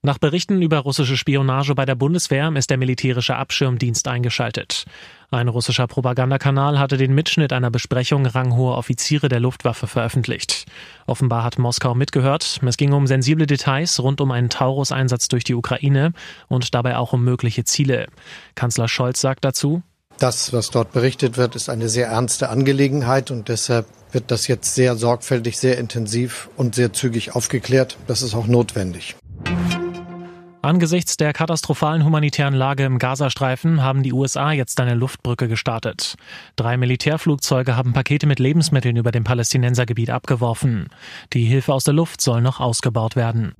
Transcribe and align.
Nach 0.00 0.18
Berichten 0.18 0.62
über 0.62 0.78
russische 0.78 1.16
Spionage 1.16 1.74
bei 1.74 1.84
der 1.84 1.96
Bundeswehr 1.96 2.52
ist 2.54 2.70
der 2.70 2.78
militärische 2.78 3.34
Abschirmdienst 3.34 4.06
eingeschaltet. 4.06 4.84
Ein 5.32 5.48
russischer 5.48 5.88
Propagandakanal 5.88 6.78
hatte 6.78 6.96
den 6.96 7.16
Mitschnitt 7.16 7.52
einer 7.52 7.72
Besprechung 7.72 8.24
ranghoher 8.24 8.78
Offiziere 8.78 9.28
der 9.28 9.40
Luftwaffe 9.40 9.88
veröffentlicht. 9.88 10.66
Offenbar 11.08 11.42
hat 11.42 11.58
Moskau 11.58 11.96
mitgehört. 11.96 12.60
Es 12.64 12.76
ging 12.76 12.92
um 12.92 13.08
sensible 13.08 13.46
Details 13.46 13.98
rund 13.98 14.20
um 14.20 14.30
einen 14.30 14.50
Taurus-Einsatz 14.50 15.26
durch 15.26 15.42
die 15.42 15.56
Ukraine 15.56 16.12
und 16.46 16.76
dabei 16.76 16.96
auch 16.96 17.12
um 17.12 17.24
mögliche 17.24 17.64
Ziele. 17.64 18.06
Kanzler 18.54 18.86
Scholz 18.86 19.20
sagt 19.20 19.44
dazu, 19.44 19.82
das, 20.20 20.52
was 20.52 20.70
dort 20.70 20.92
berichtet 20.92 21.36
wird, 21.36 21.56
ist 21.56 21.68
eine 21.68 21.88
sehr 21.88 22.08
ernste 22.08 22.50
Angelegenheit 22.50 23.32
und 23.32 23.48
deshalb 23.48 23.86
wird 24.12 24.30
das 24.30 24.46
jetzt 24.46 24.74
sehr 24.74 24.96
sorgfältig, 24.96 25.58
sehr 25.58 25.78
intensiv 25.78 26.48
und 26.56 26.76
sehr 26.76 26.92
zügig 26.92 27.34
aufgeklärt. 27.34 27.98
Das 28.06 28.22
ist 28.22 28.34
auch 28.34 28.46
notwendig. 28.46 29.16
Angesichts 30.60 31.16
der 31.16 31.32
katastrophalen 31.32 32.04
humanitären 32.04 32.54
Lage 32.54 32.84
im 32.84 32.98
Gazastreifen 32.98 33.82
haben 33.82 34.02
die 34.02 34.12
USA 34.12 34.50
jetzt 34.50 34.80
eine 34.80 34.94
Luftbrücke 34.94 35.46
gestartet. 35.46 36.16
Drei 36.56 36.76
Militärflugzeuge 36.76 37.76
haben 37.76 37.92
Pakete 37.92 38.26
mit 38.26 38.40
Lebensmitteln 38.40 38.96
über 38.96 39.12
dem 39.12 39.22
Palästinensergebiet 39.22 40.10
abgeworfen. 40.10 40.88
Die 41.32 41.44
Hilfe 41.44 41.72
aus 41.72 41.84
der 41.84 41.94
Luft 41.94 42.20
soll 42.20 42.42
noch 42.42 42.58
ausgebaut 42.58 43.14
werden. 43.14 43.54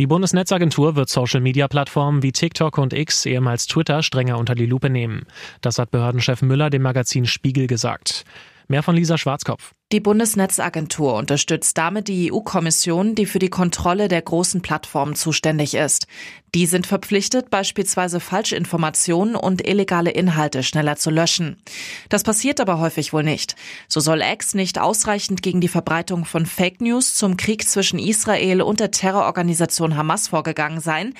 Die 0.00 0.08
Bundesnetzagentur 0.08 0.96
wird 0.96 1.08
Social-Media-Plattformen 1.08 2.24
wie 2.24 2.32
TikTok 2.32 2.78
und 2.78 2.92
X, 2.92 3.24
ehemals 3.24 3.68
Twitter, 3.68 4.02
strenger 4.02 4.38
unter 4.38 4.56
die 4.56 4.66
Lupe 4.66 4.90
nehmen. 4.90 5.24
Das 5.60 5.78
hat 5.78 5.92
Behördenchef 5.92 6.42
Müller 6.42 6.68
dem 6.68 6.82
Magazin 6.82 7.26
Spiegel 7.26 7.68
gesagt. 7.68 8.24
Mehr 8.68 8.82
von 8.82 8.96
Lisa 8.96 9.18
Schwarzkopf. 9.18 9.72
Die 9.92 10.00
Bundesnetzagentur 10.00 11.14
unterstützt 11.14 11.78
damit 11.78 12.08
die 12.08 12.32
EU-Kommission, 12.32 13.14
die 13.14 13.26
für 13.26 13.38
die 13.38 13.50
Kontrolle 13.50 14.08
der 14.08 14.22
großen 14.22 14.60
Plattformen 14.62 15.14
zuständig 15.14 15.74
ist. 15.74 16.08
Die 16.54 16.66
sind 16.66 16.86
verpflichtet, 16.86 17.50
beispielsweise 17.50 18.18
Falschinformationen 18.18 19.36
und 19.36 19.66
illegale 19.66 20.10
Inhalte 20.10 20.62
schneller 20.62 20.96
zu 20.96 21.10
löschen. 21.10 21.62
Das 22.08 22.24
passiert 22.24 22.60
aber 22.60 22.80
häufig 22.80 23.12
wohl 23.12 23.22
nicht. 23.22 23.54
So 23.86 24.00
soll 24.00 24.22
X 24.22 24.54
nicht 24.54 24.80
ausreichend 24.80 25.42
gegen 25.42 25.60
die 25.60 25.68
Verbreitung 25.68 26.24
von 26.24 26.46
Fake 26.46 26.80
News 26.80 27.14
zum 27.14 27.36
Krieg 27.36 27.68
zwischen 27.68 27.98
Israel 27.98 28.62
und 28.62 28.80
der 28.80 28.90
Terrororganisation 28.90 29.96
Hamas 29.96 30.28
vorgegangen 30.28 30.80
sein. 30.80 31.14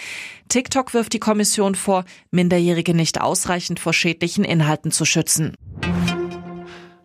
TikTok 0.48 0.95
wirft 0.95 1.12
die 1.12 1.20
Kommission 1.20 1.75
vor, 1.75 2.05
Minderjährige 2.31 2.95
nicht 2.95 3.20
ausreichend 3.20 3.78
vor 3.78 3.92
schädlichen 3.92 4.45
Inhalten 4.45 4.91
zu 4.91 5.05
schützen. 5.05 5.55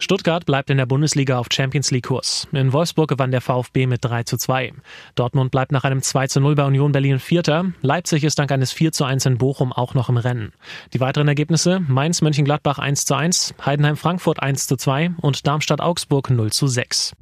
Stuttgart 0.01 0.45
bleibt 0.45 0.69
in 0.69 0.77
der 0.77 0.85
Bundesliga 0.85 1.37
auf 1.37 1.47
Champions 1.51 1.91
League 1.91 2.07
Kurs. 2.07 2.47
In 2.53 2.71
Wolfsburg 2.71 3.09
gewann 3.09 3.31
der 3.31 3.41
VfB 3.41 3.85
mit 3.85 4.03
3 4.03 4.23
zu 4.23 4.37
2. 4.37 4.71
Dortmund 5.15 5.51
bleibt 5.51 5.73
nach 5.73 5.83
einem 5.83 6.01
2 6.01 6.27
zu 6.27 6.39
0 6.39 6.55
bei 6.55 6.65
Union 6.65 6.93
Berlin 6.93 7.19
Vierter. 7.19 7.65
Leipzig 7.81 8.23
ist 8.23 8.39
dank 8.39 8.49
eines 8.51 8.71
4 8.71 8.93
zu 8.93 9.03
1 9.03 9.25
in 9.25 9.37
Bochum 9.37 9.73
auch 9.73 9.93
noch 9.93 10.07
im 10.07 10.15
Rennen. 10.15 10.53
Die 10.93 11.01
weiteren 11.01 11.27
Ergebnisse 11.27 11.81
Mainz 11.81 12.21
Mönchengladbach 12.21 12.79
1 12.79 13.03
zu 13.05 13.13
1, 13.13 13.53
Heidenheim 13.65 13.97
Frankfurt 13.97 14.41
1 14.41 14.67
zu 14.67 14.77
2 14.77 15.11
und 15.17 15.45
Darmstadt 15.45 15.81
Augsburg 15.81 16.29
0 16.29 16.49
zu 16.53 16.67
6. 16.67 17.13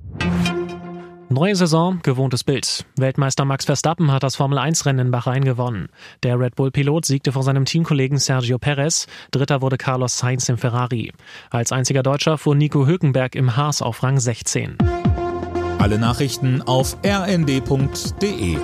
Neue 1.30 1.58
Saison, 1.58 2.00
gewohntes 2.04 2.46
Bild. 2.46 2.86
Weltmeister 2.98 3.44
Max 3.44 3.66
Verstappen 3.66 4.14
hat 4.14 4.24
das 4.24 4.38
Formel-1-Rennen 4.38 5.08
in 5.08 5.12
Bahrain 5.12 5.44
gewonnen. 5.44 5.90
Der 6.24 6.40
Red 6.40 6.56
Bull-Pilot 6.56 7.04
siegte 7.04 7.34
vor 7.34 7.44
seinem 7.44 7.66
Teamkollegen 7.66 8.18
Sergio 8.18 8.58
Perez. 8.58 9.08
Dritter 9.32 9.62
wurde 9.62 9.78
Carlos 9.78 10.18
Sainz 10.18 10.48
im 10.48 10.58
Ferrari. 10.58 11.12
Als 11.50 11.74
einziger 11.74 12.02
Deutscher 12.02 12.38
fuhr 12.38 12.56
Nico 12.56 12.88
Hülkenberg 12.88 13.36
im 13.36 13.58
Haas 13.58 13.82
auf 13.82 14.04
Rang 14.04 14.18
16. 14.18 14.78
Alle 15.80 16.00
Nachrichten 16.00 16.62
auf 16.62 16.96
rnd.de 17.06 18.58